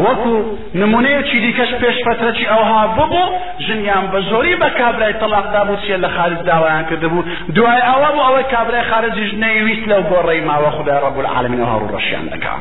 [0.05, 0.35] وەکو
[0.81, 3.25] نمونەیەکی دیکەش پێش فترەی ئەوها ببوو
[3.67, 7.25] ژنیان بە زۆری بە کابرای تەلاقدا بوو چێ لە خارج داوایان کرده بوو
[7.57, 11.93] دوای ئەوە بوو ئەوەی کابرای خارجی ژنەی ویست لەو گۆڕەی ماوە خدا ڕەب العالمین هەڕوو
[11.95, 12.55] ڕەشیان دەکا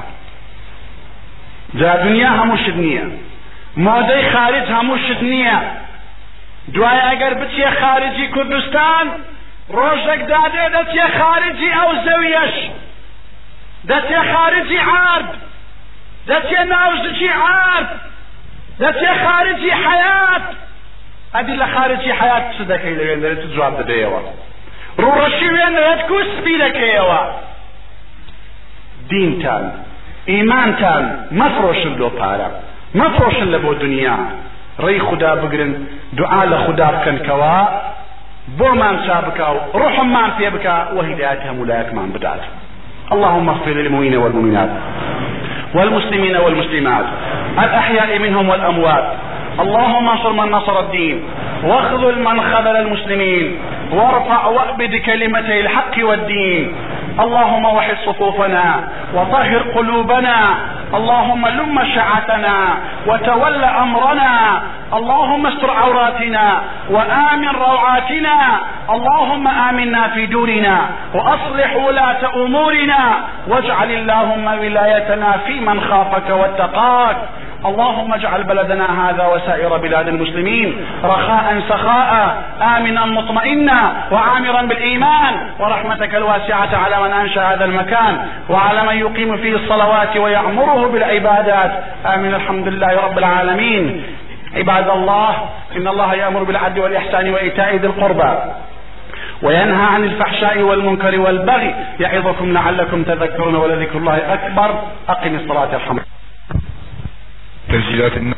[1.79, 3.05] جا دنیا هەموو شت نییە
[3.87, 5.59] مۆدەی خارج هەموو شت نییە
[6.73, 9.05] دوای ئەگەر بچێ خارجی کوردستان
[9.77, 12.55] ڕۆژێک دادێ دەچێ خارجی ئەو زەویەش
[13.89, 15.31] دەچێ خارجی عارد
[16.29, 17.89] دەچێ ناوزجی عارد
[18.81, 20.47] دەچێ خارجی حیات.
[21.35, 24.21] ئەدی لە خارجی حیات چ دەکەی لەوێن دەرێت جواب دەدەیەوە؟
[25.01, 27.21] ڕوڕەشی وێن دەوێت کو سپی دەکەیەوە؟
[29.11, 29.63] دینتان
[30.31, 31.03] ئیمانتان
[31.39, 32.49] مەفرۆشن لۆ پارە.
[32.99, 34.17] مەفرۆشن لە بۆ دنیا.
[34.83, 35.71] ڕێی خدا بگرن
[36.17, 37.57] دوعا لە خدا بکەنکەوە
[38.59, 40.75] بۆمان چا بکە و ڕحممان پێ بکە
[41.49, 42.41] هەمولایەکمان بدات.
[43.13, 44.71] اللهم اغفر للمؤمنين والمؤمنات
[45.75, 47.05] والمسلمين والمسلمات
[47.63, 49.05] الأحياء منهم والأموات.
[49.63, 51.17] اللهم انصر من نصر الدين
[51.63, 53.45] واخذل من خذل المسلمين
[53.91, 56.63] وارفع وأبد كلمتي الحق والدين.
[57.19, 58.65] اللهم وحد صفوفنا
[59.15, 60.37] وطهر قلوبنا
[60.93, 62.55] اللهم لم شعتنا
[63.07, 64.61] وتول أمرنا.
[64.93, 68.37] اللهم استر عوراتنا وآمن روعاتنا.
[68.89, 70.77] اللهم آمنا في دورنا
[71.13, 73.01] وأصلح ولاة أمورنا
[73.47, 77.17] واجعل اللهم ولايتنا في من خافك واتقاك.
[77.65, 85.33] اللهم اجعل بلدنا هذا وسائر بلاد المسلمين رخاء سخاء آمنا مطمئنا وعامرا بالإيمان.
[85.59, 88.17] ورحمتك الواسعة على من أنشأ هذا المكان
[88.49, 91.71] وعلى من يقيم فيه الصلوات ويعمره بالعبادات.
[92.05, 92.33] آمين.
[92.35, 94.03] الحمد لله رب العالمين.
[94.55, 98.31] عباد الله إن الله يأمر بالعدل والإحسان وإيتاء ذي القربى
[99.43, 101.75] وينهى عن الفحشاء والمنكر والبغي.
[101.99, 104.69] يعظكم لعلكم تذكرون ولذكر الله أكبر.
[105.09, 106.10] أقم الصلاة الحمد
[107.70, 108.36] تسجيلات الناس